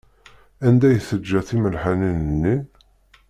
Anda 0.67 0.87
i 0.91 0.99
teǧǧa 1.07 1.41
timelḥanin-nni? 1.47 2.55